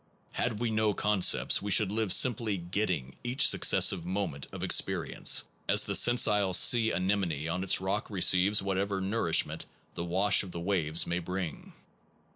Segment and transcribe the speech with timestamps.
[0.33, 5.83] Had we no concepts we should live simply getting each successive moment of experience, as
[5.83, 10.59] the sessile sea anemone on its rock receives what ever nourishment the wash of the
[10.59, 11.73] waves may bring.